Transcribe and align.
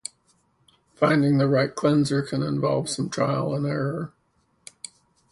Finding 0.95 1.37
the 1.37 1.47
right 1.47 1.75
cleanser 1.75 2.23
can 2.23 2.41
involve 2.41 2.89
some 2.89 3.07
trial-and-error. 3.07 4.11